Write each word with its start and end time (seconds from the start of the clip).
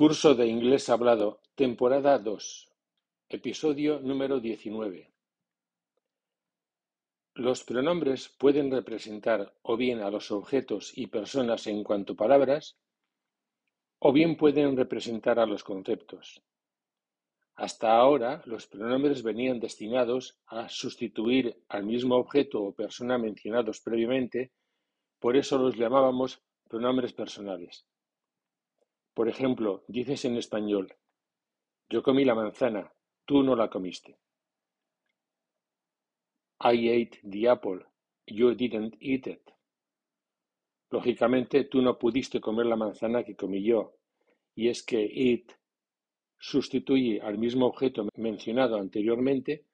Curso 0.00 0.34
de 0.34 0.46
Inglés 0.46 0.88
Hablado, 0.88 1.42
temporada 1.54 2.18
dos, 2.18 2.72
episodio 3.28 4.00
número 4.00 4.40
diecinueve. 4.40 5.12
Los 7.34 7.64
pronombres 7.64 8.30
pueden 8.30 8.70
representar 8.70 9.52
o 9.60 9.76
bien 9.76 10.00
a 10.00 10.08
los 10.08 10.30
objetos 10.30 10.96
y 10.96 11.08
personas 11.08 11.66
en 11.66 11.84
cuanto 11.84 12.16
palabras, 12.16 12.78
o 13.98 14.10
bien 14.10 14.38
pueden 14.38 14.74
representar 14.74 15.38
a 15.38 15.44
los 15.44 15.64
conceptos. 15.64 16.40
Hasta 17.56 17.94
ahora, 17.94 18.40
los 18.46 18.66
pronombres 18.66 19.22
venían 19.22 19.60
destinados 19.60 20.38
a 20.46 20.70
sustituir 20.70 21.62
al 21.68 21.84
mismo 21.84 22.16
objeto 22.16 22.62
o 22.62 22.72
persona 22.72 23.18
mencionados 23.18 23.82
previamente, 23.82 24.50
por 25.18 25.36
eso 25.36 25.58
los 25.58 25.76
llamábamos 25.76 26.40
pronombres 26.70 27.12
personales. 27.12 27.84
Por 29.20 29.28
ejemplo, 29.28 29.84
dices 29.86 30.24
en 30.24 30.38
español: 30.38 30.96
"Yo 31.90 32.02
comí 32.02 32.24
la 32.24 32.34
manzana, 32.34 32.90
tú 33.26 33.42
no 33.42 33.54
la 33.54 33.68
comiste". 33.68 34.18
I 36.58 36.88
ate 36.88 37.20
the 37.30 37.46
apple, 37.50 37.84
you 38.26 38.54
didn't 38.54 38.96
eat 38.98 39.26
it. 39.26 39.42
Lógicamente, 40.88 41.64
tú 41.64 41.82
no 41.82 41.98
pudiste 41.98 42.40
comer 42.40 42.64
la 42.64 42.76
manzana 42.76 43.22
que 43.22 43.36
comí 43.36 43.62
yo, 43.62 43.92
y 44.54 44.70
es 44.70 44.82
que 44.82 45.02
it 45.02 45.52
sustituye 46.38 47.20
al 47.20 47.36
mismo 47.36 47.66
objeto 47.66 48.08
mencionado 48.16 48.78
anteriormente, 48.78 49.66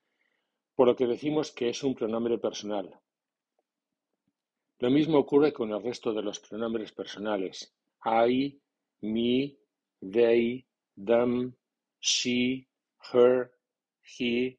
por 0.74 0.88
lo 0.88 0.96
que 0.96 1.06
decimos 1.06 1.52
que 1.52 1.68
es 1.68 1.84
un 1.84 1.94
pronombre 1.94 2.38
personal. 2.38 2.98
Lo 4.80 4.90
mismo 4.90 5.18
ocurre 5.18 5.52
con 5.52 5.70
el 5.70 5.80
resto 5.84 6.12
de 6.12 6.22
los 6.22 6.40
pronombres 6.40 6.90
personales. 6.90 7.72
I, 8.04 8.60
me, 9.12 9.56
they, 10.02 10.64
them, 10.96 11.54
she, 12.00 12.66
her, 13.12 13.50
he, 14.02 14.58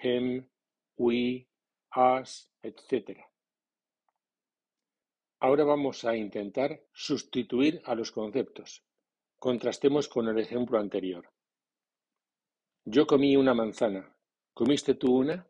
him, 0.00 0.44
we, 0.98 1.46
us, 1.96 2.48
etc. 2.62 3.16
Ahora 5.40 5.64
vamos 5.64 6.04
a 6.04 6.16
intentar 6.16 6.80
sustituir 6.92 7.82
a 7.84 7.94
los 7.94 8.10
conceptos. 8.10 8.82
Contrastemos 9.38 10.08
con 10.08 10.28
el 10.28 10.38
ejemplo 10.38 10.78
anterior. 10.78 11.30
Yo 12.86 13.06
comí 13.06 13.36
una 13.36 13.54
manzana. 13.54 14.16
¿Comiste 14.54 14.94
tú 14.94 15.18
una? 15.18 15.46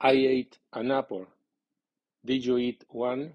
I 0.00 0.26
ate 0.26 0.58
an 0.72 0.92
apple. 0.92 1.26
Did 2.22 2.42
you 2.42 2.58
eat 2.58 2.84
one? 2.88 3.34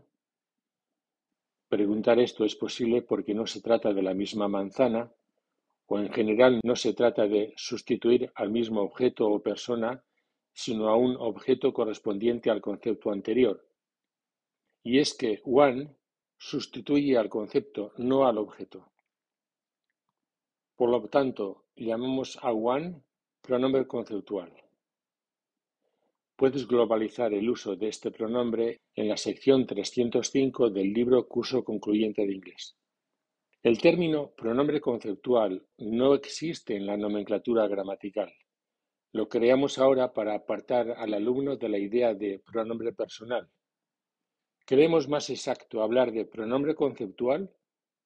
Preguntar 1.73 2.19
esto 2.19 2.45
es 2.45 2.55
posible 2.55 3.01
porque 3.01 3.33
no 3.33 3.47
se 3.47 3.59
trata 3.59 3.91
de 3.95 4.03
la 4.03 4.13
misma 4.13 4.47
manzana 4.47 5.11
o 5.87 5.97
en 5.97 6.13
general 6.13 6.61
no 6.63 6.75
se 6.75 6.93
trata 6.93 7.27
de 7.27 7.51
sustituir 7.57 8.31
al 8.35 8.51
mismo 8.51 8.81
objeto 8.83 9.27
o 9.27 9.41
persona, 9.41 10.03
sino 10.53 10.87
a 10.89 10.95
un 10.95 11.15
objeto 11.17 11.73
correspondiente 11.73 12.51
al 12.51 12.61
concepto 12.61 13.09
anterior. 13.09 13.67
Y 14.83 14.99
es 14.99 15.15
que 15.15 15.41
one 15.45 15.95
sustituye 16.37 17.17
al 17.17 17.27
concepto, 17.27 17.93
no 17.97 18.27
al 18.27 18.37
objeto. 18.37 18.91
Por 20.75 20.91
lo 20.91 21.01
tanto, 21.09 21.65
llamamos 21.75 22.37
a 22.43 22.51
one 22.51 23.01
pronombre 23.41 23.87
conceptual. 23.87 24.53
Puedes 26.35 26.67
globalizar 26.67 27.31
el 27.33 27.47
uso 27.47 27.75
de 27.75 27.89
este 27.89 28.09
pronombre 28.09 28.81
en 28.95 29.07
la 29.07 29.17
sección 29.17 29.67
trescientos 29.67 30.31
cinco 30.31 30.71
del 30.71 30.91
libro 30.91 31.27
Curso 31.27 31.63
Concluyente 31.63 32.25
de 32.25 32.33
Inglés. 32.33 32.75
El 33.61 33.79
término 33.79 34.31
pronombre 34.31 34.81
conceptual 34.81 35.63
no 35.77 36.15
existe 36.15 36.75
en 36.75 36.87
la 36.87 36.97
nomenclatura 36.97 37.67
gramatical. 37.67 38.33
Lo 39.11 39.29
creamos 39.29 39.77
ahora 39.77 40.11
para 40.11 40.33
apartar 40.33 40.95
al 40.97 41.13
alumno 41.13 41.55
de 41.55 41.69
la 41.69 41.77
idea 41.77 42.15
de 42.15 42.39
pronombre 42.39 42.93
personal. 42.93 43.47
Creemos 44.65 45.07
más 45.07 45.29
exacto 45.29 45.83
hablar 45.83 46.11
de 46.11 46.25
pronombre 46.25 46.73
conceptual 46.73 47.53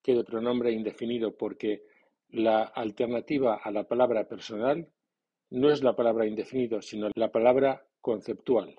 que 0.03 0.15
de 0.15 0.25
pronombre 0.25 0.73
indefinido 0.73 1.37
porque 1.37 1.83
la 2.27 2.63
alternativa 2.63 3.55
a 3.55 3.71
la 3.71 3.87
palabra 3.87 4.27
personal 4.27 4.91
no 5.49 5.71
es 5.71 5.81
la 5.81 5.95
palabra 5.95 6.25
indefinido, 6.25 6.81
sino 6.81 7.09
la 7.15 7.31
palabra 7.31 7.86
conceptual. 8.07 8.73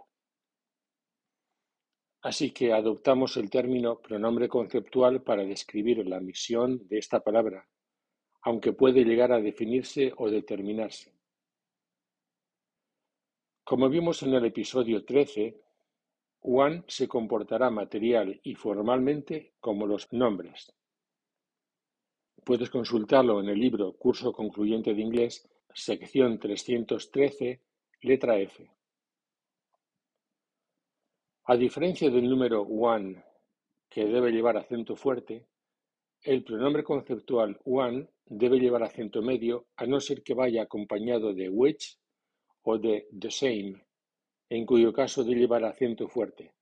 Así 2.22 2.50
que 2.50 2.72
adoptamos 2.72 3.36
el 3.36 3.50
término 3.50 4.00
pronombre 4.00 4.48
conceptual 4.48 5.22
para 5.22 5.44
describir 5.44 5.98
la 6.06 6.18
misión 6.18 6.88
de 6.88 6.96
esta 6.96 7.20
palabra, 7.20 7.68
aunque 8.40 8.72
puede 8.72 9.04
llegar 9.04 9.30
a 9.32 9.42
definirse 9.42 10.14
o 10.16 10.30
determinarse. 10.30 11.12
Como 13.64 13.90
vimos 13.90 14.22
en 14.22 14.32
el 14.32 14.46
episodio 14.46 15.04
13, 15.04 15.60
one 16.40 16.84
se 16.86 17.06
comportará 17.06 17.68
material 17.68 18.40
y 18.42 18.54
formalmente 18.54 19.52
como 19.60 19.86
los 19.86 20.10
nombres. 20.10 20.72
Puedes 22.46 22.70
consultarlo 22.70 23.40
en 23.40 23.50
el 23.50 23.60
libro 23.60 23.92
Curso 23.92 24.32
Concluyente 24.32 24.94
de 24.94 25.02
Inglés, 25.02 25.46
sección 25.74 26.38
313, 26.38 27.60
letra 28.00 28.38
F. 28.38 28.77
A 31.50 31.56
diferencia 31.56 32.10
del 32.10 32.28
número 32.28 32.60
one, 32.60 33.24
que 33.88 34.04
debe 34.04 34.30
llevar 34.30 34.58
acento 34.58 34.94
fuerte, 34.94 35.46
el 36.22 36.44
pronombre 36.44 36.84
conceptual 36.84 37.58
one 37.64 38.06
debe 38.26 38.58
llevar 38.58 38.82
acento 38.82 39.22
medio 39.22 39.68
a 39.76 39.86
no 39.86 39.98
ser 39.98 40.22
que 40.22 40.34
vaya 40.34 40.64
acompañado 40.64 41.32
de 41.32 41.48
which 41.48 41.96
o 42.64 42.76
de 42.76 43.08
the 43.18 43.30
same, 43.30 43.82
en 44.50 44.66
cuyo 44.66 44.92
caso 44.92 45.24
debe 45.24 45.40
llevar 45.40 45.64
acento 45.64 46.06
fuerte. 46.06 46.52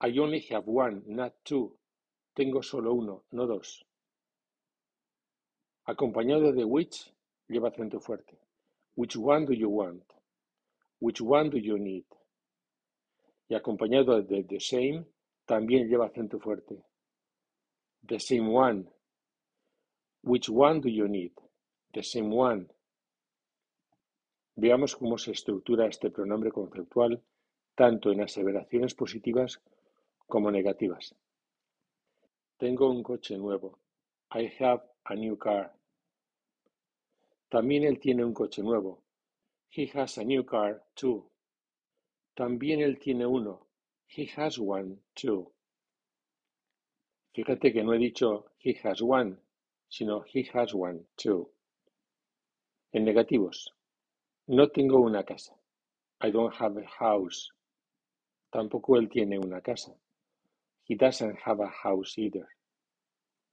I 0.00 0.18
only 0.18 0.44
have 0.50 0.64
one, 0.66 1.02
not 1.06 1.34
two. 1.44 1.78
Tengo 2.34 2.60
solo 2.60 2.94
uno, 2.94 3.22
no 3.30 3.46
dos. 3.46 3.86
Acompañado 5.84 6.52
de 6.52 6.64
which 6.64 7.14
lleva 7.46 7.68
acento 7.68 8.00
fuerte. 8.00 8.36
Which 8.96 9.16
one 9.16 9.46
do 9.46 9.52
you 9.52 9.68
want? 9.68 10.02
Which 10.98 11.20
one 11.20 11.50
do 11.50 11.58
you 11.58 11.78
need? 11.78 12.17
Y 13.48 13.54
acompañado 13.54 14.22
de 14.22 14.44
the 14.44 14.60
same 14.60 15.04
también 15.46 15.88
lleva 15.88 16.06
acento 16.06 16.38
fuerte. 16.38 16.84
The 18.06 18.20
same 18.20 18.48
one. 18.54 18.84
Which 20.22 20.48
one 20.48 20.80
do 20.80 20.88
you 20.88 21.08
need? 21.08 21.32
The 21.92 22.02
same 22.02 22.34
one. 22.34 22.66
Veamos 24.56 24.96
cómo 24.96 25.16
se 25.18 25.32
estructura 25.32 25.86
este 25.86 26.10
pronombre 26.10 26.50
conceptual 26.50 27.22
tanto 27.74 28.10
en 28.10 28.20
aseveraciones 28.20 28.94
positivas 28.94 29.62
como 30.26 30.50
negativas. 30.50 31.14
Tengo 32.58 32.90
un 32.90 33.04
coche 33.04 33.38
nuevo. 33.38 33.78
I 34.34 34.52
have 34.58 34.82
a 35.04 35.14
new 35.14 35.38
car. 35.38 35.72
También 37.48 37.84
él 37.84 38.00
tiene 38.00 38.24
un 38.24 38.34
coche 38.34 38.62
nuevo. 38.62 39.04
He 39.70 39.88
has 39.94 40.18
a 40.18 40.24
new 40.24 40.44
car 40.44 40.84
too. 40.94 41.27
También 42.38 42.80
él 42.80 43.00
tiene 43.00 43.26
uno. 43.26 43.66
He 44.06 44.30
has 44.36 44.60
one, 44.60 44.96
too. 45.12 45.52
Fíjate 47.34 47.72
que 47.72 47.82
no 47.82 47.94
he 47.94 47.98
dicho 47.98 48.52
he 48.60 48.78
has 48.84 49.02
one, 49.02 49.36
sino 49.88 50.22
he 50.32 50.48
has 50.54 50.72
one, 50.72 51.04
too. 51.16 51.50
En 52.92 53.04
negativos. 53.04 53.74
No 54.46 54.68
tengo 54.68 55.00
una 55.00 55.24
casa. 55.24 55.52
I 56.20 56.30
don't 56.30 56.54
have 56.54 56.78
a 56.80 56.86
house. 56.86 57.50
Tampoco 58.52 58.96
él 58.98 59.08
tiene 59.08 59.36
una 59.36 59.60
casa. 59.60 59.92
He 60.84 60.94
doesn't 60.94 61.40
have 61.44 61.60
a 61.60 61.68
house 61.68 62.16
either. 62.18 62.46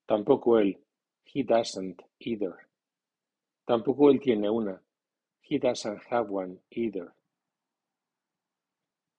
Tampoco 0.08 0.60
él. 0.60 0.78
He 1.24 1.42
doesn't 1.42 2.04
either. 2.20 2.56
Tampoco 3.66 4.12
él 4.12 4.20
tiene 4.20 4.48
una. 4.48 4.80
He 5.42 5.58
doesn't 5.58 6.04
have 6.12 6.30
one 6.30 6.60
either. 6.70 7.16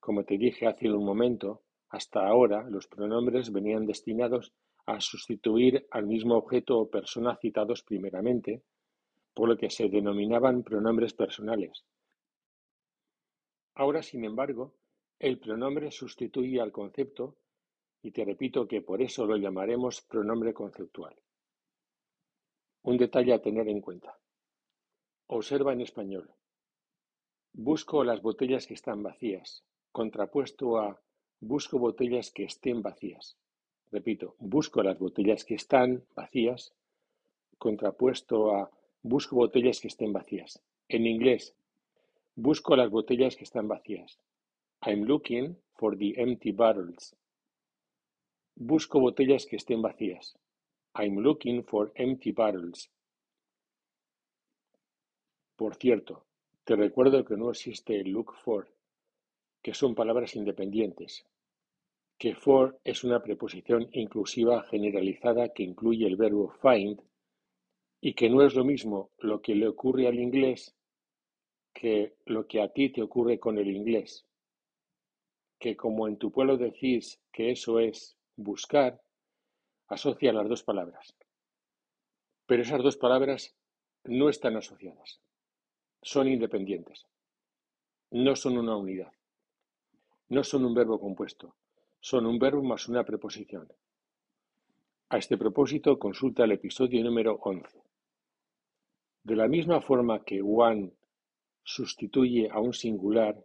Como 0.06 0.22
te 0.22 0.38
dije 0.38 0.68
hace 0.68 0.88
un 0.88 1.04
momento, 1.04 1.64
hasta 1.88 2.24
ahora 2.24 2.62
los 2.70 2.86
pronombres 2.86 3.50
venían 3.50 3.86
destinados 3.86 4.52
a 4.84 5.00
sustituir 5.00 5.88
al 5.90 6.06
mismo 6.06 6.36
objeto 6.36 6.78
o 6.78 6.88
persona 6.88 7.34
citados 7.34 7.82
primeramente, 7.82 8.62
por 9.34 9.48
lo 9.48 9.56
que 9.56 9.68
se 9.68 9.88
denominaban 9.88 10.62
pronombres 10.62 11.12
personales. 11.12 11.84
Ahora, 13.74 14.00
sin 14.00 14.24
embargo, 14.24 14.76
el 15.18 15.40
pronombre 15.40 15.90
sustituye 15.90 16.60
al 16.60 16.70
concepto 16.70 17.38
y 18.00 18.12
te 18.12 18.24
repito 18.24 18.68
que 18.68 18.82
por 18.82 19.02
eso 19.02 19.26
lo 19.26 19.36
llamaremos 19.36 20.02
pronombre 20.02 20.54
conceptual. 20.54 21.16
Un 22.84 22.96
detalle 22.96 23.32
a 23.32 23.42
tener 23.42 23.66
en 23.66 23.80
cuenta. 23.80 24.16
Observa 25.26 25.72
en 25.72 25.80
español. 25.80 26.32
Busco 27.52 28.04
las 28.04 28.22
botellas 28.22 28.68
que 28.68 28.74
están 28.74 29.02
vacías 29.02 29.66
contrapuesto 29.96 30.76
a 30.76 31.00
busco 31.40 31.78
botellas 31.78 32.30
que 32.30 32.44
estén 32.44 32.82
vacías. 32.82 33.34
Repito, 33.90 34.34
busco 34.38 34.82
las 34.82 34.98
botellas 34.98 35.42
que 35.46 35.54
están 35.54 36.04
vacías, 36.14 36.74
contrapuesto 37.56 38.54
a 38.54 38.70
busco 39.02 39.36
botellas 39.36 39.80
que 39.80 39.88
estén 39.88 40.12
vacías. 40.12 40.60
En 40.86 41.06
inglés, 41.06 41.54
busco 42.34 42.76
las 42.76 42.90
botellas 42.90 43.36
que 43.36 43.44
están 43.44 43.68
vacías. 43.68 44.18
I'm 44.82 45.04
looking 45.04 45.56
for 45.78 45.96
the 45.96 46.12
empty 46.20 46.52
bottles. 46.52 47.16
Busco 48.54 49.00
botellas 49.00 49.46
que 49.46 49.56
estén 49.56 49.80
vacías. 49.80 50.36
I'm 50.94 51.20
looking 51.20 51.64
for 51.64 51.90
empty 51.94 52.32
bottles. 52.32 52.90
Por 55.56 55.74
cierto, 55.76 56.26
te 56.64 56.76
recuerdo 56.76 57.24
que 57.24 57.38
no 57.38 57.48
existe 57.48 57.98
el 57.98 58.10
look 58.10 58.34
for, 58.44 58.68
que 59.66 59.74
son 59.74 59.96
palabras 59.96 60.36
independientes, 60.36 61.26
que 62.16 62.36
for 62.36 62.78
es 62.84 63.02
una 63.02 63.20
preposición 63.20 63.88
inclusiva 63.90 64.62
generalizada 64.62 65.48
que 65.48 65.64
incluye 65.64 66.06
el 66.06 66.14
verbo 66.14 66.54
find 66.62 67.02
y 68.00 68.14
que 68.14 68.30
no 68.30 68.44
es 68.46 68.54
lo 68.54 68.64
mismo 68.64 69.10
lo 69.18 69.42
que 69.42 69.56
le 69.56 69.66
ocurre 69.66 70.06
al 70.06 70.20
inglés 70.20 70.76
que 71.74 72.14
lo 72.26 72.46
que 72.46 72.62
a 72.62 72.68
ti 72.68 72.90
te 72.90 73.02
ocurre 73.02 73.40
con 73.40 73.58
el 73.58 73.66
inglés. 73.66 74.24
Que 75.58 75.76
como 75.76 76.06
en 76.06 76.16
tu 76.16 76.30
pueblo 76.30 76.56
decís 76.56 77.20
que 77.32 77.50
eso 77.50 77.80
es 77.80 78.16
buscar, 78.36 79.02
asocia 79.88 80.32
las 80.32 80.48
dos 80.48 80.62
palabras. 80.62 81.16
Pero 82.46 82.62
esas 82.62 82.84
dos 82.84 82.96
palabras 82.96 83.56
no 84.04 84.28
están 84.28 84.54
asociadas. 84.54 85.20
Son 86.02 86.28
independientes. 86.28 87.08
No 88.12 88.36
son 88.36 88.58
una 88.58 88.76
unidad. 88.76 89.15
No 90.28 90.42
son 90.42 90.64
un 90.64 90.74
verbo 90.74 90.98
compuesto. 90.98 91.54
Son 92.00 92.26
un 92.26 92.38
verbo 92.40 92.60
más 92.60 92.88
una 92.88 93.04
preposición. 93.04 93.68
A 95.08 95.18
este 95.18 95.38
propósito 95.38 96.00
consulta 96.00 96.42
el 96.42 96.50
episodio 96.50 97.02
número 97.04 97.38
11. 97.40 97.80
De 99.22 99.36
la 99.36 99.46
misma 99.46 99.80
forma 99.80 100.24
que 100.24 100.42
one 100.42 100.90
sustituye 101.62 102.50
a 102.50 102.58
un 102.58 102.72
singular, 102.72 103.36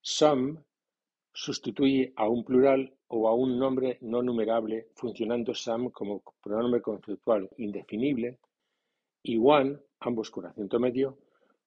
some 0.00 0.58
sustituye 1.32 2.12
a 2.16 2.28
un 2.28 2.44
plural 2.44 2.92
o 3.06 3.28
a 3.28 3.34
un 3.34 3.56
nombre 3.56 3.98
no 4.00 4.20
numerable, 4.20 4.88
funcionando 4.96 5.54
some 5.54 5.92
como 5.92 6.24
pronombre 6.42 6.82
conceptual 6.82 7.48
indefinible 7.58 8.38
y 9.22 9.38
one, 9.38 9.78
ambos 10.00 10.32
con 10.32 10.46
acento 10.46 10.80
medio, 10.80 11.16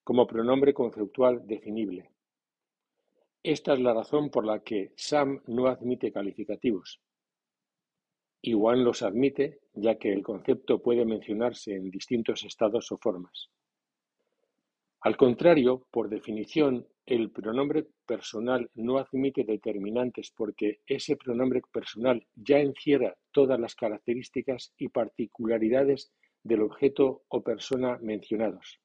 como 0.03 0.27
pronombre 0.27 0.73
conceptual 0.73 1.47
definible. 1.47 2.10
Esta 3.43 3.73
es 3.73 3.79
la 3.79 3.93
razón 3.93 4.29
por 4.29 4.45
la 4.45 4.59
que 4.59 4.93
some 4.95 5.41
no 5.47 5.65
admite 5.65 6.11
calificativos. 6.11 7.01
One 8.43 8.83
los 8.83 9.01
admite, 9.01 9.61
ya 9.73 9.97
que 9.97 10.13
el 10.13 10.21
concepto 10.21 10.81
puede 10.81 11.05
mencionarse 11.05 11.75
en 11.75 11.89
distintos 11.89 12.43
estados 12.43 12.91
o 12.91 12.97
formas. 12.97 13.49
Al 15.01 15.17
contrario, 15.17 15.87
por 15.89 16.09
definición, 16.09 16.87
el 17.07 17.31
pronombre 17.31 17.87
personal 18.05 18.69
no 18.75 18.99
admite 18.99 19.43
determinantes 19.43 20.31
porque 20.35 20.81
ese 20.85 21.17
pronombre 21.17 21.61
personal 21.71 22.27
ya 22.35 22.59
encierra 22.59 23.17
todas 23.31 23.59
las 23.59 23.73
características 23.73 24.73
y 24.77 24.89
particularidades 24.89 26.11
del 26.43 26.61
objeto 26.61 27.23
o 27.27 27.41
persona 27.41 27.97
mencionados. 28.01 28.79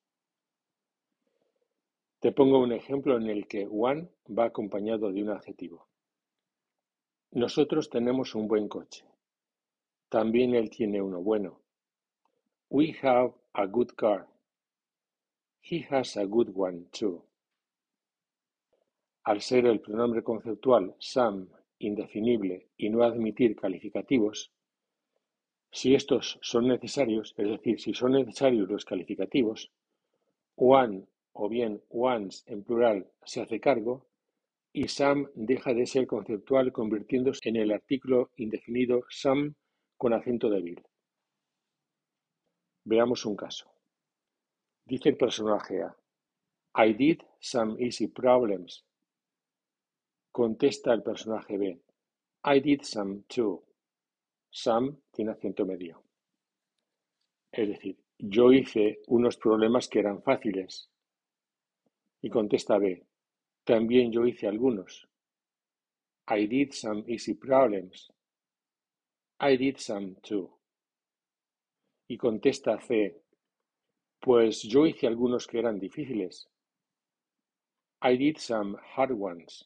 Te 2.27 2.33
pongo 2.33 2.59
un 2.59 2.73
ejemplo 2.73 3.17
en 3.17 3.29
el 3.29 3.47
que 3.47 3.69
one 3.71 4.09
va 4.37 4.47
acompañado 4.47 5.13
de 5.13 5.23
un 5.23 5.31
adjetivo. 5.31 5.87
Nosotros 7.31 7.89
tenemos 7.89 8.35
un 8.35 8.49
buen 8.49 8.67
coche. 8.67 9.05
También 10.09 10.57
él 10.57 10.69
tiene 10.69 11.01
uno 11.01 11.21
bueno. 11.21 11.61
We 12.69 12.97
have 13.01 13.33
a 13.53 13.67
good 13.67 13.91
car. 13.95 14.27
He 15.63 15.87
has 15.89 16.17
a 16.17 16.25
good 16.25 16.49
one 16.53 16.87
too. 16.91 17.25
Al 19.23 19.41
ser 19.41 19.65
el 19.67 19.81
pronombre 19.81 20.25
conceptual 20.25 20.97
some 20.99 21.47
indefinible 21.79 22.71
y 22.77 22.91
no 22.91 23.05
admitir 23.05 23.55
calificativos, 23.55 24.51
si 25.71 25.95
estos 25.95 26.41
son 26.43 26.67
necesarios, 26.67 27.37
es 27.39 27.49
decir, 27.49 27.81
si 27.81 27.95
son 27.95 28.15
necesarios 28.15 28.69
los 28.69 28.85
calificativos, 28.85 29.71
one 30.57 31.07
o 31.39 31.49
bien 31.49 31.83
ones 31.91 32.45
en 32.47 32.65
plural 32.65 33.07
se 33.25 33.43
hace 33.43 33.61
cargo 33.61 34.07
y 34.73 34.89
some 34.89 35.29
deja 35.35 35.75
de 35.75 35.87
ser 35.87 36.07
conceptual 36.07 36.73
convirtiéndose 36.73 37.49
en 37.51 37.57
el 37.57 37.73
artículo 37.73 38.31
indefinido 38.37 39.05
some 39.11 39.55
con 39.97 40.13
acento 40.15 40.49
débil. 40.49 40.83
Veamos 42.85 43.25
un 43.27 43.37
caso. 43.37 43.71
Dice 44.85 45.11
el 45.11 45.17
personaje 45.17 45.83
A. 45.83 45.97
I 46.79 46.93
did 46.95 47.21
some 47.41 47.77
easy 47.85 48.09
problems. 48.09 48.85
Contesta 50.31 50.93
el 50.93 51.03
personaje 51.03 51.59
B. 51.59 51.81
I 52.45 52.61
did 52.61 52.83
some 52.83 53.25
too. 53.29 53.63
Some 54.51 54.97
tiene 55.11 55.33
acento 55.33 55.67
medio. 55.67 56.03
Es 57.51 57.69
decir, 57.69 57.99
yo 58.19 58.53
hice 58.53 59.01
unos 59.09 59.37
problemas 59.37 59.89
que 59.89 59.99
eran 59.99 60.23
fáciles. 60.23 60.91
Y 62.27 62.29
contesta 62.29 62.77
B. 62.77 63.07
También 63.63 64.11
yo 64.11 64.27
hice 64.27 64.49
algunos. 64.49 65.07
I 66.29 66.49
did 66.49 66.73
some 66.73 67.05
easy 67.07 67.35
problems. 67.35 68.11
I 69.39 69.57
did 69.57 69.77
some 69.77 70.17
too. 70.23 70.51
Y 72.09 72.17
contesta 72.17 72.81
C, 72.81 73.23
pues 74.19 74.63
yo 74.63 74.89
hice 74.89 75.07
algunos 75.07 75.47
que 75.47 75.61
eran 75.61 75.79
difíciles. 75.79 76.49
I 78.03 78.17
did 78.17 78.39
some 78.39 78.77
hard 78.97 79.13
ones. 79.13 79.65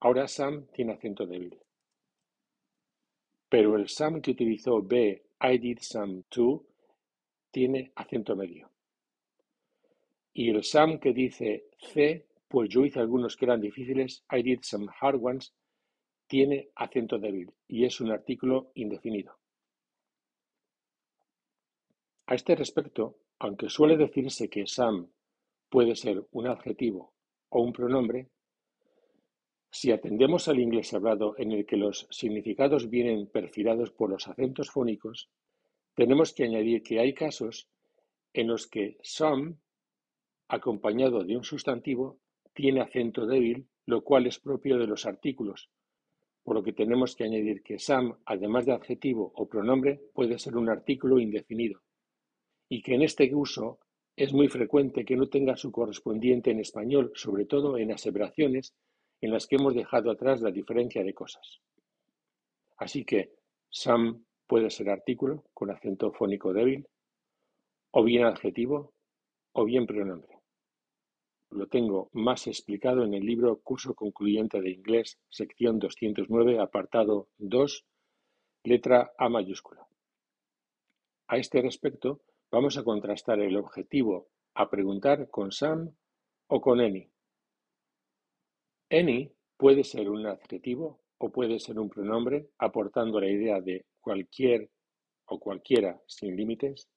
Ahora 0.00 0.28
Sam 0.28 0.66
tiene 0.74 0.92
acento 0.92 1.26
débil. 1.26 1.58
Pero 3.48 3.78
el 3.78 3.88
Sam 3.88 4.20
que 4.20 4.32
utilizó 4.32 4.82
B, 4.82 5.22
I 5.40 5.56
did 5.56 5.78
some 5.80 6.24
too, 6.28 6.66
tiene 7.50 7.92
acento 7.96 8.36
medio. 8.36 8.73
Y 10.34 10.50
el 10.50 10.64
Sam 10.64 10.98
que 10.98 11.12
dice 11.12 11.68
C, 11.78 12.26
pues 12.48 12.68
yo 12.68 12.84
hice 12.84 12.98
algunos 12.98 13.36
que 13.36 13.44
eran 13.44 13.60
difíciles, 13.60 14.24
I 14.30 14.42
did 14.42 14.60
some 14.62 14.88
hard 15.00 15.20
ones, 15.22 15.54
tiene 16.26 16.70
acento 16.74 17.18
débil 17.18 17.52
y 17.68 17.84
es 17.84 18.00
un 18.00 18.10
artículo 18.10 18.72
indefinido. 18.74 19.38
A 22.26 22.34
este 22.34 22.56
respecto, 22.56 23.18
aunque 23.38 23.68
suele 23.68 23.96
decirse 23.96 24.48
que 24.48 24.66
Sam 24.66 25.08
puede 25.68 25.94
ser 25.94 26.26
un 26.32 26.48
adjetivo 26.48 27.12
o 27.50 27.60
un 27.60 27.72
pronombre, 27.72 28.28
si 29.70 29.90
atendemos 29.90 30.48
al 30.48 30.58
inglés 30.60 30.94
hablado 30.94 31.34
en 31.36 31.52
el 31.52 31.66
que 31.66 31.76
los 31.76 32.06
significados 32.10 32.88
vienen 32.88 33.26
perfilados 33.26 33.90
por 33.90 34.10
los 34.10 34.26
acentos 34.26 34.70
fónicos, 34.70 35.28
tenemos 35.94 36.32
que 36.32 36.44
añadir 36.44 36.82
que 36.82 37.00
hay 37.00 37.12
casos 37.12 37.68
en 38.32 38.48
los 38.48 38.66
que 38.66 38.98
some, 39.02 39.56
acompañado 40.54 41.24
de 41.24 41.36
un 41.36 41.44
sustantivo, 41.44 42.18
tiene 42.52 42.80
acento 42.80 43.26
débil, 43.26 43.66
lo 43.86 44.02
cual 44.02 44.26
es 44.26 44.38
propio 44.38 44.78
de 44.78 44.86
los 44.86 45.06
artículos, 45.06 45.68
por 46.42 46.56
lo 46.56 46.62
que 46.62 46.72
tenemos 46.72 47.16
que 47.16 47.24
añadir 47.24 47.62
que 47.62 47.78
some, 47.78 48.14
además 48.26 48.66
de 48.66 48.72
adjetivo 48.72 49.32
o 49.34 49.48
pronombre, 49.48 50.00
puede 50.12 50.38
ser 50.38 50.56
un 50.56 50.68
artículo 50.68 51.18
indefinido, 51.18 51.80
y 52.68 52.82
que 52.82 52.94
en 52.94 53.02
este 53.02 53.34
uso 53.34 53.78
es 54.16 54.32
muy 54.32 54.48
frecuente 54.48 55.04
que 55.04 55.16
no 55.16 55.28
tenga 55.28 55.56
su 55.56 55.72
correspondiente 55.72 56.50
en 56.50 56.60
español, 56.60 57.10
sobre 57.14 57.46
todo 57.46 57.76
en 57.78 57.92
aseveraciones 57.92 58.74
en 59.20 59.32
las 59.32 59.46
que 59.46 59.56
hemos 59.56 59.74
dejado 59.74 60.10
atrás 60.10 60.40
la 60.40 60.50
diferencia 60.50 61.02
de 61.02 61.14
cosas. 61.14 61.60
Así 62.76 63.04
que 63.04 63.32
some 63.70 64.20
puede 64.46 64.70
ser 64.70 64.90
artículo 64.90 65.44
con 65.52 65.70
acento 65.70 66.12
fónico 66.12 66.52
débil, 66.52 66.86
o 67.90 68.04
bien 68.04 68.24
adjetivo, 68.24 68.92
o 69.52 69.64
bien 69.64 69.86
pronombre. 69.86 70.33
Lo 71.54 71.68
tengo 71.68 72.10
más 72.12 72.48
explicado 72.48 73.04
en 73.04 73.14
el 73.14 73.24
libro 73.24 73.60
Curso 73.60 73.94
Concluyente 73.94 74.60
de 74.60 74.70
Inglés, 74.70 75.20
sección 75.30 75.78
209, 75.78 76.58
apartado 76.58 77.28
2, 77.38 77.86
letra 78.64 79.12
A 79.16 79.28
mayúscula. 79.28 79.86
A 81.28 81.36
este 81.36 81.62
respecto, 81.62 82.22
vamos 82.50 82.76
a 82.76 82.82
contrastar 82.82 83.38
el 83.38 83.56
objetivo 83.56 84.26
a 84.54 84.68
preguntar 84.68 85.30
con 85.30 85.52
Sam 85.52 85.94
o 86.48 86.60
con 86.60 86.80
any. 86.80 87.08
Any 88.90 89.30
puede 89.56 89.84
ser 89.84 90.10
un 90.10 90.26
adjetivo 90.26 91.04
o 91.18 91.30
puede 91.30 91.60
ser 91.60 91.78
un 91.78 91.88
pronombre 91.88 92.48
aportando 92.58 93.20
la 93.20 93.30
idea 93.30 93.60
de 93.60 93.86
cualquier 94.00 94.70
o 95.26 95.38
cualquiera 95.38 96.02
sin 96.08 96.34
límites 96.34 96.88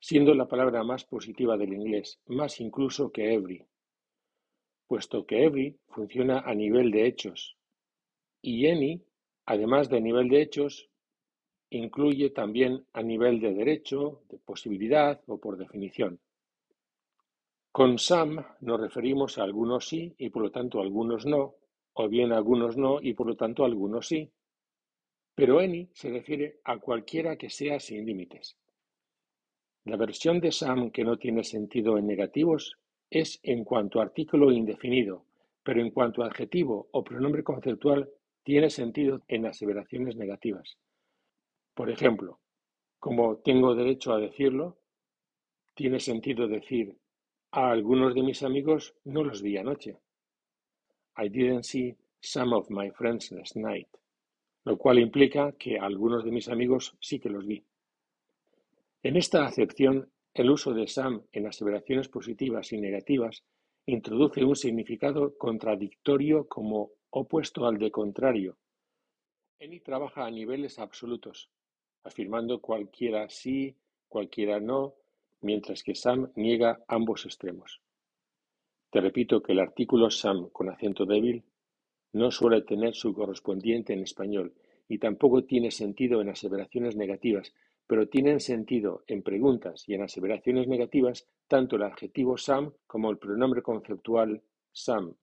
siendo 0.00 0.34
la 0.34 0.46
palabra 0.46 0.82
más 0.84 1.04
positiva 1.04 1.56
del 1.56 1.72
inglés, 1.72 2.20
más 2.26 2.60
incluso 2.60 3.10
que 3.10 3.34
every, 3.34 3.66
puesto 4.86 5.26
que 5.26 5.44
every 5.44 5.78
funciona 5.88 6.40
a 6.40 6.54
nivel 6.54 6.90
de 6.90 7.06
hechos 7.06 7.56
y 8.40 8.68
any, 8.68 9.02
además 9.46 9.88
de 9.88 10.00
nivel 10.00 10.28
de 10.28 10.42
hechos, 10.42 10.88
incluye 11.70 12.30
también 12.30 12.86
a 12.92 13.02
nivel 13.02 13.40
de 13.40 13.52
derecho, 13.52 14.22
de 14.28 14.38
posibilidad 14.38 15.20
o 15.26 15.38
por 15.38 15.58
definición. 15.58 16.20
Con 17.72 17.98
some 17.98 18.44
nos 18.60 18.80
referimos 18.80 19.38
a 19.38 19.42
algunos 19.42 19.86
sí 19.86 20.14
y 20.18 20.30
por 20.30 20.42
lo 20.42 20.50
tanto 20.50 20.80
algunos 20.80 21.26
no, 21.26 21.56
o 21.92 22.08
bien 22.08 22.32
algunos 22.32 22.76
no 22.76 23.00
y 23.00 23.12
por 23.12 23.26
lo 23.26 23.36
tanto 23.36 23.64
algunos 23.64 24.08
sí. 24.08 24.30
Pero 25.34 25.58
any 25.58 25.88
se 25.92 26.10
refiere 26.10 26.60
a 26.64 26.78
cualquiera 26.78 27.36
que 27.36 27.50
sea 27.50 27.78
sin 27.78 28.06
límites. 28.06 28.56
La 29.84 29.96
versión 29.96 30.40
de 30.40 30.52
some 30.52 30.90
que 30.90 31.04
no 31.04 31.16
tiene 31.16 31.44
sentido 31.44 31.98
en 31.98 32.06
negativos 32.06 32.76
es 33.10 33.40
en 33.42 33.64
cuanto 33.64 34.00
a 34.00 34.04
artículo 34.04 34.52
indefinido, 34.52 35.24
pero 35.62 35.80
en 35.80 35.90
cuanto 35.90 36.22
a 36.22 36.26
adjetivo 36.26 36.88
o 36.92 37.04
pronombre 37.04 37.42
conceptual 37.42 38.08
tiene 38.42 38.70
sentido 38.70 39.22
en 39.28 39.46
aseveraciones 39.46 40.16
negativas. 40.16 40.76
Por 41.74 41.90
ejemplo, 41.90 42.40
como 42.98 43.38
tengo 43.38 43.74
derecho 43.74 44.12
a 44.12 44.18
decirlo, 44.18 44.78
tiene 45.74 46.00
sentido 46.00 46.48
decir 46.48 46.96
a 47.52 47.70
algunos 47.70 48.14
de 48.14 48.22
mis 48.22 48.42
amigos 48.42 48.94
no 49.04 49.22
los 49.22 49.42
vi 49.42 49.56
anoche. 49.56 49.96
I 51.16 51.28
didn't 51.28 51.64
see 51.64 51.96
some 52.20 52.54
of 52.54 52.68
my 52.70 52.90
friends 52.90 53.30
last 53.32 53.56
night, 53.56 53.88
lo 54.64 54.76
cual 54.76 54.98
implica 54.98 55.52
que 55.52 55.78
a 55.78 55.84
algunos 55.84 56.24
de 56.24 56.32
mis 56.32 56.48
amigos 56.48 56.96
sí 57.00 57.20
que 57.20 57.30
los 57.30 57.46
vi. 57.46 57.64
En 59.02 59.16
esta 59.16 59.46
acepción, 59.46 60.10
el 60.34 60.50
uso 60.50 60.72
de 60.74 60.88
some 60.88 61.20
en 61.32 61.46
aseveraciones 61.46 62.08
positivas 62.08 62.72
y 62.72 62.80
negativas 62.80 63.44
introduce 63.86 64.44
un 64.44 64.56
significado 64.56 65.36
contradictorio 65.38 66.48
como 66.48 66.90
opuesto 67.10 67.66
al 67.66 67.78
de 67.78 67.90
contrario. 67.90 68.58
Any 69.60 69.80
trabaja 69.80 70.26
a 70.26 70.30
niveles 70.30 70.78
absolutos, 70.78 71.48
afirmando 72.02 72.60
cualquiera 72.60 73.28
sí, 73.28 73.76
cualquiera 74.08 74.58
no, 74.60 74.94
mientras 75.42 75.82
que 75.82 75.94
Sam 75.94 76.32
niega 76.34 76.82
ambos 76.88 77.24
extremos. 77.24 77.80
Te 78.90 79.00
repito 79.00 79.42
que 79.42 79.52
el 79.52 79.60
artículo 79.60 80.10
Sam 80.10 80.48
con 80.50 80.70
acento 80.70 81.06
débil 81.06 81.44
no 82.12 82.30
suele 82.30 82.62
tener 82.62 82.94
su 82.94 83.14
correspondiente 83.14 83.92
en 83.92 84.00
español 84.00 84.54
y 84.88 84.98
tampoco 84.98 85.44
tiene 85.44 85.70
sentido 85.70 86.20
en 86.20 86.30
aseveraciones 86.30 86.96
negativas, 86.96 87.52
pero 87.88 88.06
tienen 88.06 88.38
sentido 88.38 89.02
en 89.06 89.22
preguntas 89.22 89.82
y 89.88 89.94
en 89.94 90.02
aseveraciones 90.02 90.68
negativas 90.68 91.26
tanto 91.48 91.76
el 91.76 91.82
adjetivo 91.84 92.36
Sam 92.36 92.70
como 92.86 93.10
el 93.10 93.16
pronombre 93.16 93.62
conceptual 93.62 94.42
Sam. 94.70 95.14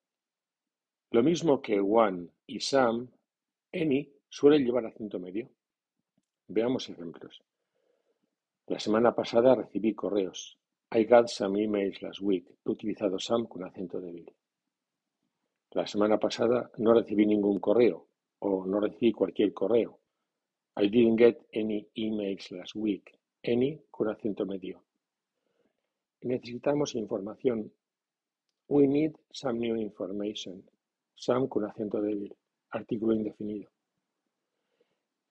Lo 1.12 1.22
mismo 1.22 1.62
que 1.62 1.80
one 1.80 2.28
y 2.48 2.60
Sam, 2.60 3.08
any 3.72 4.12
suele 4.28 4.58
llevar 4.60 4.88
acento 4.88 5.20
medio. 5.20 5.48
Veamos 6.48 6.90
ejemplos. 6.90 7.44
La 8.66 8.80
semana 8.80 9.14
pasada 9.14 9.54
recibí 9.54 9.94
correos. 9.94 10.58
I 10.92 11.06
got 11.06 11.28
some 11.28 11.62
emails 11.62 12.02
last 12.02 12.22
week. 12.22 12.48
He 12.66 12.72
utilizado 12.72 13.20
some 13.20 13.48
con 13.48 13.64
acento 13.64 14.02
débil. 14.02 14.34
La 15.72 15.86
semana 15.86 16.18
pasada 16.18 16.72
no 16.78 16.96
recibí 16.96 17.28
ningún 17.28 17.60
correo 17.60 18.08
o 18.40 18.66
no 18.66 18.80
recibí 18.80 19.12
cualquier 19.12 19.54
correo. 19.54 20.00
I 20.78 20.88
didn't 20.88 21.16
get 21.16 21.42
any 21.54 21.88
emails 21.98 22.52
last 22.52 22.76
week. 22.76 23.18
Any 23.42 23.80
con 23.92 24.10
acento 24.10 24.46
medio. 24.46 24.82
Necesitamos 26.22 26.96
información. 26.96 27.72
We 28.68 28.88
need 28.88 29.14
some 29.32 29.60
new 29.60 29.78
information. 29.78 30.64
Some 31.16 31.48
con 31.48 31.64
acento 31.64 32.02
débil. 32.02 32.36
Artículo 32.72 33.14
indefinido. 33.14 33.70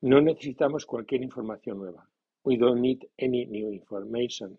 No 0.00 0.22
necesitamos 0.22 0.86
cualquier 0.86 1.22
información 1.22 1.78
nueva. 1.78 2.08
We 2.44 2.56
don't 2.56 2.80
need 2.80 3.06
any 3.18 3.44
new 3.44 3.70
information. 3.70 4.58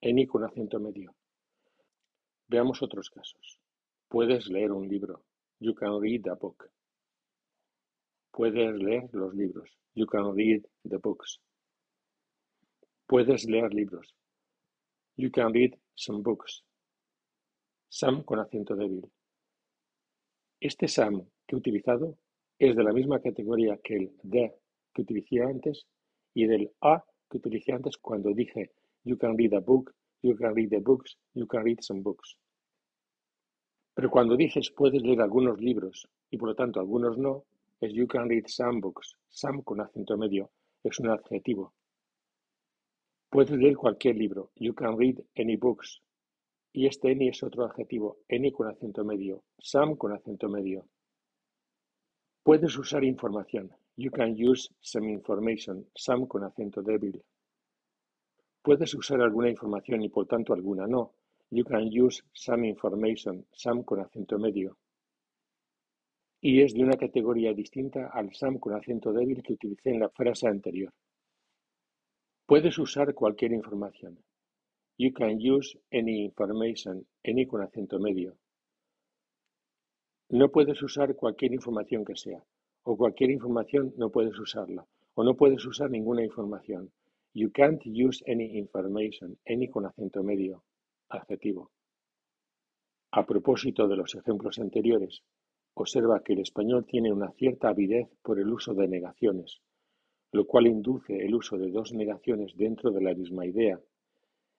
Any 0.00 0.26
con 0.26 0.44
acento 0.44 0.78
medio. 0.78 1.12
Veamos 2.46 2.82
otros 2.82 3.10
casos. 3.10 3.58
Puedes 4.08 4.46
leer 4.46 4.70
un 4.70 4.88
libro. 4.88 5.24
You 5.58 5.74
can 5.74 5.98
read 6.00 6.28
a 6.28 6.34
book. 6.36 6.70
Puedes 8.36 8.74
leer 8.82 9.08
los 9.12 9.32
libros. 9.32 9.70
You 9.94 10.06
can 10.06 10.34
read 10.34 10.64
the 10.82 10.98
books. 10.98 11.40
Puedes 13.06 13.44
leer 13.44 13.72
libros. 13.72 14.12
You 15.16 15.30
can 15.30 15.52
read 15.52 15.78
some 15.94 16.20
books. 16.20 16.64
Some 17.88 18.24
con 18.24 18.40
acento 18.40 18.74
débil. 18.74 19.08
Este 20.58 20.88
some 20.88 21.28
que 21.46 21.54
he 21.54 21.58
utilizado 21.58 22.18
es 22.58 22.74
de 22.74 22.82
la 22.82 22.92
misma 22.92 23.20
categoría 23.20 23.78
que 23.84 23.94
el 23.94 24.16
the 24.28 24.52
que 24.92 25.02
utilicé 25.02 25.40
antes 25.40 25.86
y 26.34 26.46
del 26.46 26.72
a 26.80 27.04
que 27.30 27.38
utilicé 27.38 27.72
antes 27.72 27.96
cuando 27.98 28.34
dije 28.34 28.72
you 29.04 29.16
can 29.16 29.38
read 29.38 29.54
a 29.54 29.60
book, 29.60 29.94
you 30.22 30.34
can 30.34 30.56
read 30.56 30.70
the 30.70 30.80
books, 30.80 31.16
you 31.34 31.46
can 31.46 31.62
read 31.62 31.78
some 31.82 32.02
books. 32.02 32.36
Pero 33.94 34.10
cuando 34.10 34.36
dices 34.36 34.72
puedes 34.72 35.02
leer 35.02 35.20
algunos 35.20 35.60
libros 35.60 36.08
y 36.30 36.36
por 36.36 36.48
lo 36.48 36.56
tanto 36.56 36.80
algunos 36.80 37.16
no, 37.16 37.44
you 37.92 38.06
can 38.06 38.28
read 38.28 38.48
some 38.48 38.80
books, 38.80 39.16
some 39.28 39.62
con 39.62 39.80
acento 39.80 40.16
medio, 40.16 40.50
es 40.82 40.98
un 41.00 41.08
adjetivo. 41.10 41.74
Puedes 43.30 43.58
leer 43.58 43.76
cualquier 43.76 44.16
libro, 44.16 44.50
you 44.56 44.74
can 44.74 44.96
read 44.96 45.20
any 45.36 45.56
books. 45.56 46.00
Y 46.72 46.86
este 46.86 47.12
any 47.12 47.28
es 47.28 47.42
otro 47.42 47.64
adjetivo, 47.64 48.18
any 48.28 48.50
con 48.50 48.68
acento 48.68 49.04
medio, 49.04 49.44
some 49.58 49.96
con 49.96 50.12
acento 50.12 50.48
medio. 50.48 50.88
Puedes 52.42 52.76
usar 52.76 53.04
información, 53.04 53.74
You 53.96 54.10
can 54.10 54.34
use 54.34 54.68
some 54.80 55.08
information, 55.08 55.86
some 55.94 56.26
con 56.26 56.42
acento 56.42 56.82
débil. 56.82 57.22
Puedes 58.60 58.92
usar 58.94 59.20
alguna 59.20 59.48
información 59.48 60.02
y 60.02 60.08
por 60.08 60.26
tanto 60.26 60.52
alguna 60.52 60.88
no. 60.88 61.12
You 61.50 61.64
can 61.64 61.88
use 61.88 62.24
some 62.32 62.66
information, 62.66 63.46
some 63.52 63.84
con 63.84 64.00
acento 64.00 64.36
medio. 64.36 64.76
Y 66.44 66.60
es 66.60 66.74
de 66.74 66.82
una 66.82 66.98
categoría 66.98 67.54
distinta 67.54 68.10
al 68.12 68.34
some 68.34 68.60
con 68.60 68.74
acento 68.74 69.14
débil 69.14 69.42
que 69.42 69.54
utilicé 69.54 69.90
en 69.90 70.00
la 70.00 70.10
frase 70.10 70.46
anterior. 70.46 70.92
Puedes 72.44 72.78
usar 72.78 73.14
cualquier 73.14 73.52
información. 73.52 74.18
You 74.98 75.12
can 75.14 75.38
use 75.40 75.78
any 75.90 76.24
information, 76.24 77.06
any 77.24 77.46
con 77.46 77.62
acento 77.62 77.98
medio. 77.98 78.36
No 80.28 80.50
puedes 80.50 80.82
usar 80.82 81.16
cualquier 81.16 81.54
información 81.54 82.04
que 82.04 82.16
sea 82.16 82.44
o 82.84 82.96
cualquier 82.96 83.30
información 83.30 83.94
no 83.96 84.10
puedes 84.10 84.38
usarla, 84.38 84.86
o 85.14 85.24
no 85.24 85.34
puedes 85.34 85.64
usar 85.64 85.90
ninguna 85.90 86.22
información. 86.22 86.92
You 87.32 87.50
can't 87.50 87.82
use 87.86 88.22
any 88.28 88.58
information, 88.58 89.38
any 89.46 89.68
con 89.68 89.86
acento 89.86 90.22
medio, 90.22 90.62
adjetivo. 91.08 91.70
A 93.12 93.24
propósito 93.24 93.88
de 93.88 93.96
los 93.96 94.14
ejemplos 94.14 94.58
anteriores, 94.58 95.22
observa 95.74 96.22
que 96.22 96.32
el 96.32 96.40
español 96.40 96.84
tiene 96.86 97.12
una 97.12 97.30
cierta 97.32 97.68
avidez 97.68 98.08
por 98.22 98.38
el 98.38 98.52
uso 98.52 98.74
de 98.74 98.88
negaciones, 98.88 99.60
lo 100.32 100.46
cual 100.46 100.66
induce 100.66 101.24
el 101.24 101.34
uso 101.34 101.58
de 101.58 101.70
dos 101.70 101.92
negaciones 101.92 102.56
dentro 102.56 102.90
de 102.90 103.02
la 103.02 103.14
misma 103.14 103.46
idea. 103.46 103.80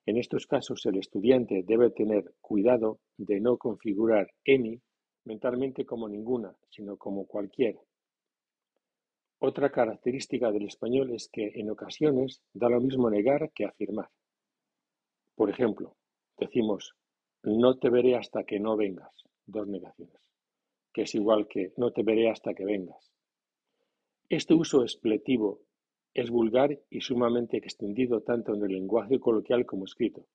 En 0.06 0.16
estos 0.16 0.46
casos, 0.46 0.86
el 0.86 0.98
estudiante 0.98 1.64
debe 1.66 1.90
tener 1.90 2.32
cuidado 2.40 3.00
de 3.16 3.40
no 3.40 3.56
configurar 3.56 4.30
any 4.46 4.80
mentalmente 5.24 5.84
como 5.84 6.08
ninguna, 6.08 6.54
sino 6.70 6.96
como 6.96 7.26
cualquier, 7.26 7.76
otra 9.38 9.70
característica 9.70 10.50
del 10.50 10.64
español 10.64 11.10
es 11.10 11.28
que 11.28 11.52
en 11.56 11.68
ocasiones 11.70 12.42
da 12.54 12.70
lo 12.70 12.80
mismo 12.80 13.10
negar 13.10 13.50
que 13.52 13.66
afirmar. 13.66 14.08
Por 15.34 15.50
ejemplo, 15.50 15.94
decimos 16.38 16.94
no 17.42 17.78
te 17.78 17.90
veré 17.90 18.16
hasta 18.16 18.44
que 18.44 18.58
no 18.58 18.76
vengas, 18.76 19.12
dos 19.44 19.68
negaciones, 19.68 20.25
que 20.96 21.02
es 21.02 21.14
igual 21.14 21.46
que 21.46 21.74
no 21.76 21.92
te 21.92 22.02
veré 22.02 22.30
hasta 22.30 22.54
que 22.54 22.64
vengas. 22.64 23.12
Este 24.30 24.54
uso 24.54 24.80
expletivo 24.80 25.60
es 26.14 26.30
vulgar 26.30 26.80
y 26.88 27.02
sumamente 27.02 27.58
extendido 27.58 28.22
tanto 28.22 28.54
en 28.54 28.62
el 28.62 28.72
lenguaje 28.72 29.20
coloquial 29.20 29.66
como 29.66 29.84
escrito. 29.84 30.26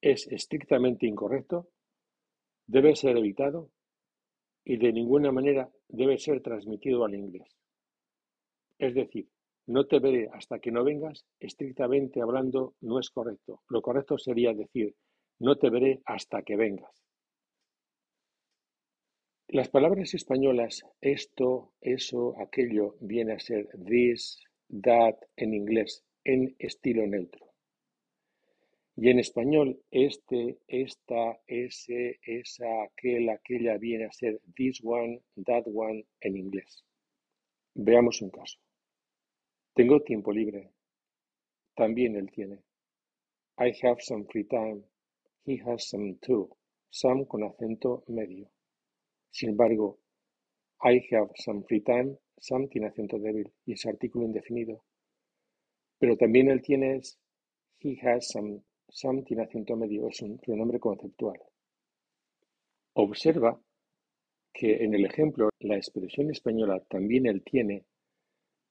Es 0.00 0.26
estrictamente 0.26 1.06
incorrecto, 1.06 1.68
debe 2.66 2.96
ser 2.96 3.16
evitado 3.16 3.70
y 4.64 4.76
de 4.76 4.92
ninguna 4.92 5.30
manera 5.30 5.70
debe 5.86 6.18
ser 6.18 6.42
transmitido 6.42 7.04
al 7.04 7.14
inglés. 7.14 7.56
Es 8.80 8.92
decir, 8.92 9.28
no 9.66 9.86
te 9.86 10.00
veré 10.00 10.28
hasta 10.32 10.58
que 10.58 10.72
no 10.72 10.82
vengas, 10.82 11.24
estrictamente 11.38 12.20
hablando, 12.20 12.74
no 12.80 12.98
es 12.98 13.08
correcto. 13.10 13.62
Lo 13.68 13.82
correcto 13.82 14.18
sería 14.18 14.52
decir, 14.52 14.96
no 15.38 15.54
te 15.54 15.70
veré 15.70 16.02
hasta 16.06 16.42
que 16.42 16.56
vengas. 16.56 17.05
Las 19.48 19.68
palabras 19.68 20.12
españolas 20.12 20.84
esto, 21.00 21.72
eso, 21.80 22.34
aquello 22.40 22.96
viene 23.00 23.32
a 23.32 23.38
ser 23.38 23.68
this, 23.86 24.42
that 24.82 25.14
en 25.36 25.54
inglés, 25.54 26.04
en 26.24 26.56
estilo 26.58 27.06
neutro. 27.06 27.46
Y 28.96 29.08
en 29.08 29.20
español, 29.20 29.80
este, 29.92 30.58
esta, 30.66 31.40
ese, 31.46 32.18
esa, 32.22 32.82
aquel, 32.82 33.28
aquella 33.28 33.78
viene 33.78 34.06
a 34.06 34.12
ser 34.12 34.40
this 34.56 34.80
one, 34.82 35.22
that 35.44 35.62
one 35.66 36.04
en 36.22 36.36
inglés. 36.36 36.84
Veamos 37.74 38.22
un 38.22 38.30
caso. 38.30 38.58
Tengo 39.74 40.02
tiempo 40.02 40.32
libre. 40.32 40.72
También 41.76 42.16
él 42.16 42.32
tiene. 42.32 42.64
I 43.58 43.72
have 43.86 44.00
some 44.00 44.24
free 44.24 44.44
time. 44.44 44.82
He 45.44 45.60
has 45.64 45.88
some 45.88 46.16
too. 46.20 46.48
Some 46.90 47.26
con 47.26 47.44
acento 47.44 48.02
medio. 48.08 48.50
Sin 49.36 49.50
embargo, 49.50 49.98
I 50.82 51.06
have 51.10 51.28
some 51.34 51.62
free 51.64 51.82
time. 51.82 52.16
Some 52.38 52.68
tiene 52.68 52.86
acento 52.86 53.18
débil 53.18 53.52
y 53.66 53.74
es 53.74 53.84
artículo 53.84 54.24
indefinido. 54.24 54.82
Pero 55.98 56.16
también 56.16 56.48
él 56.48 56.62
tiene 56.62 56.96
es 56.96 57.18
he 57.80 57.98
has 58.00 58.28
some. 58.28 58.62
Some 58.88 59.24
tiene 59.24 59.42
acento 59.42 59.76
medio. 59.76 60.08
Es 60.08 60.22
un 60.22 60.38
pronombre 60.38 60.80
conceptual. 60.80 61.38
Observa 62.94 63.60
que 64.54 64.82
en 64.82 64.94
el 64.94 65.04
ejemplo 65.04 65.50
la 65.60 65.76
expresión 65.76 66.30
española 66.30 66.80
también 66.88 67.26
él 67.26 67.42
tiene 67.42 67.84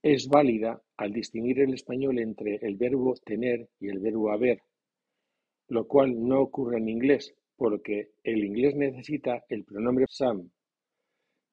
es 0.02 0.28
válida 0.28 0.82
al 0.98 1.14
distinguir 1.14 1.60
el 1.60 1.76
español 1.76 2.18
entre 2.18 2.56
el 2.56 2.76
verbo 2.76 3.14
tener 3.24 3.70
y 3.80 3.90
el 3.90 4.00
verbo 4.00 4.32
haber, 4.32 4.64
lo 5.68 5.88
cual 5.88 6.28
no 6.28 6.42
ocurre 6.42 6.80
en 6.80 6.90
inglés, 6.90 7.36
porque 7.56 8.14
el 8.24 8.44
inglés 8.44 8.76
necesita 8.76 9.46
el 9.48 9.64
pronombre 9.64 10.06
some. 10.10 10.50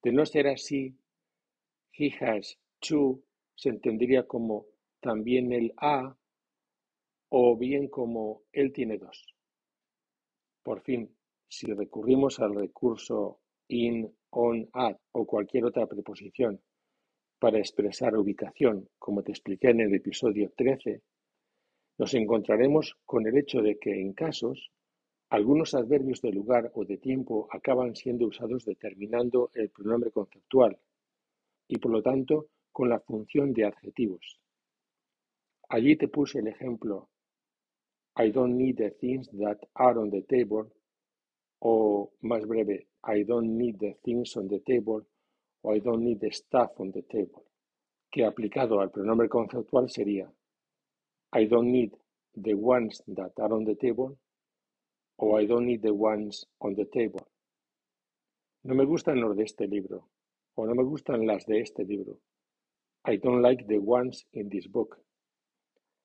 De 0.02 0.12
no 0.12 0.26
ser 0.26 0.48
así, 0.48 0.96
he 1.96 2.10
has 2.20 2.58
two 2.80 3.22
se 3.54 3.68
entendería 3.68 4.26
como 4.26 4.66
también 5.00 5.52
el 5.52 5.72
a 5.76 6.16
o 7.28 7.56
bien 7.56 7.88
como 7.88 8.42
él 8.52 8.72
tiene 8.72 8.98
dos. 8.98 9.34
Por 10.62 10.82
fin, 10.82 11.16
si 11.48 11.72
recurrimos 11.72 12.40
al 12.40 12.54
recurso 12.54 13.40
in, 13.68 14.12
on, 14.30 14.68
at 14.72 14.96
o 15.12 15.26
cualquier 15.26 15.64
otra 15.64 15.86
preposición 15.86 16.60
para 17.38 17.58
expresar 17.58 18.16
ubicación, 18.16 18.88
como 18.98 19.22
te 19.22 19.32
expliqué 19.32 19.70
en 19.70 19.80
el 19.80 19.94
episodio 19.94 20.52
13, 20.56 21.02
nos 21.98 22.14
encontraremos 22.14 22.96
con 23.04 23.26
el 23.26 23.36
hecho 23.36 23.60
de 23.60 23.78
que 23.78 24.00
en 24.00 24.12
casos 24.12 24.70
algunos 25.32 25.72
adverbios 25.72 26.20
de 26.20 26.30
lugar 26.30 26.70
o 26.74 26.84
de 26.84 26.98
tiempo 26.98 27.48
acaban 27.50 27.96
siendo 27.96 28.26
usados 28.26 28.66
determinando 28.66 29.50
el 29.54 29.70
pronombre 29.70 30.10
conceptual 30.10 30.78
y 31.68 31.78
por 31.78 31.90
lo 31.90 32.02
tanto 32.02 32.48
con 32.70 32.90
la 32.90 33.00
función 33.00 33.54
de 33.54 33.64
adjetivos. 33.64 34.38
Allí 35.70 35.96
te 35.96 36.08
puse 36.08 36.40
el 36.40 36.48
ejemplo 36.48 37.08
I 38.14 38.30
don't 38.30 38.56
need 38.56 38.76
the 38.76 38.90
things 38.90 39.30
that 39.38 39.56
are 39.72 39.98
on 39.98 40.10
the 40.10 40.20
table 40.20 40.70
o 41.60 42.12
más 42.20 42.46
breve 42.46 42.88
I 43.02 43.24
don't 43.24 43.56
need 43.56 43.78
the 43.78 43.96
things 44.04 44.36
on 44.36 44.48
the 44.48 44.60
table 44.60 45.06
I 45.64 45.80
don't 45.80 46.02
need 46.02 46.18
the 46.18 46.30
stuff 46.30 46.72
on 46.78 46.92
the 46.92 47.04
table, 47.04 47.42
que 48.10 48.26
aplicado 48.26 48.80
al 48.80 48.90
pronombre 48.90 49.30
conceptual 49.30 49.88
sería 49.88 50.30
I 51.32 51.46
don't 51.46 51.70
need 51.70 51.94
the 52.34 52.52
ones 52.52 53.02
that 53.06 53.32
are 53.38 53.54
on 53.54 53.64
the 53.64 53.76
table 53.76 54.18
I 55.22 55.46
don't 55.46 55.66
need 55.66 55.82
the 55.82 55.94
ones 55.94 56.46
on 56.60 56.74
the 56.74 56.84
table. 56.84 57.28
No 58.64 58.74
me 58.74 58.84
gustan 58.84 59.20
los 59.20 59.36
de 59.36 59.44
este 59.44 59.68
libro 59.68 60.08
o 60.54 60.66
no 60.66 60.74
me 60.74 60.82
gustan 60.82 61.26
las 61.26 61.46
de 61.46 61.60
este 61.60 61.84
libro. 61.84 62.18
I 63.04 63.18
don't 63.18 63.40
like 63.40 63.64
the 63.66 63.78
ones 63.78 64.26
in 64.32 64.48
this 64.48 64.68
book. 64.68 65.00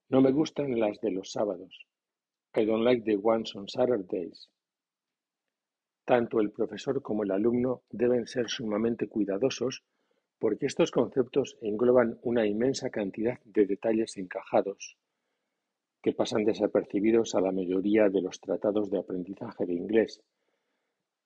No 0.09 0.21
me 0.21 0.31
gustan 0.31 0.79
las 0.79 0.99
de 1.01 1.11
los 1.11 1.31
sábados. 1.31 1.87
I 2.55 2.65
don't 2.65 2.83
like 2.83 3.03
the 3.05 3.17
ones 3.17 3.55
on 3.55 3.67
Saturdays. 3.67 4.49
Tanto 6.05 6.39
el 6.39 6.51
profesor 6.51 7.01
como 7.01 7.23
el 7.23 7.31
alumno 7.31 7.81
deben 7.89 8.27
ser 8.27 8.49
sumamente 8.49 9.07
cuidadosos 9.07 9.83
porque 10.39 10.67
estos 10.67 10.91
conceptos 10.91 11.57
engloban 11.61 12.19
una 12.21 12.45
inmensa 12.45 12.91
cantidad 12.91 13.39
de 13.45 13.65
detalles 13.65 14.15
encajados 14.17 14.95
que 16.01 16.13
pasan 16.13 16.45
desapercibidos 16.45 17.35
a 17.35 17.41
la 17.41 17.51
mayoría 17.51 18.09
de 18.09 18.21
los 18.21 18.39
tratados 18.39 18.89
de 18.89 18.99
aprendizaje 18.99 19.65
de 19.65 19.73
inglés, 19.73 20.21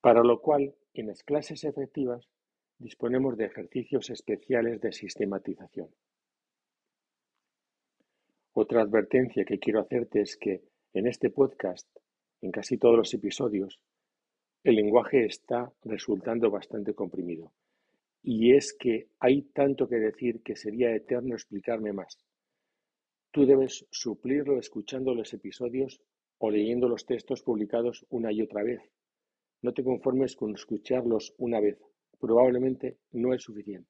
para 0.01 0.23
lo 0.23 0.41
cual 0.41 0.73
en 0.93 1.07
las 1.07 1.23
clases 1.23 1.63
efectivas 1.63 2.27
disponemos 2.79 3.37
de 3.37 3.45
ejercicios 3.45 4.09
especiales 4.09 4.81
de 4.81 4.91
sistematización. 4.91 5.89
Otra 8.53 8.81
advertencia 8.81 9.45
que 9.45 9.59
quiero 9.59 9.79
hacerte 9.79 10.21
es 10.21 10.35
que 10.35 10.63
en 10.93 11.07
este 11.07 11.29
podcast, 11.29 11.87
en 12.41 12.51
casi 12.51 12.77
todos 12.77 12.97
los 12.97 13.13
episodios, 13.13 13.79
el 14.63 14.75
lenguaje 14.75 15.25
está 15.25 15.71
resultando 15.83 16.51
bastante 16.51 16.93
comprimido. 16.93 17.53
Y 18.23 18.53
es 18.53 18.73
que 18.73 19.07
hay 19.19 19.43
tanto 19.43 19.87
que 19.87 19.95
decir 19.95 20.41
que 20.43 20.55
sería 20.55 20.93
eterno 20.93 21.33
explicarme 21.33 21.93
más. 21.93 22.19
Tú 23.31 23.45
debes 23.45 23.85
suplirlo 23.91 24.59
escuchando 24.59 25.15
los 25.15 25.33
episodios 25.33 26.01
o 26.37 26.51
leyendo 26.51 26.89
los 26.89 27.05
textos 27.05 27.41
publicados 27.41 28.05
una 28.09 28.31
y 28.31 28.41
otra 28.41 28.63
vez. 28.63 28.81
No 29.61 29.73
te 29.73 29.83
conformes 29.83 30.35
con 30.35 30.53
escucharlos 30.53 31.33
una 31.37 31.59
vez. 31.59 31.77
Probablemente 32.19 32.97
no 33.11 33.33
es 33.33 33.41
suficiente. 33.41 33.89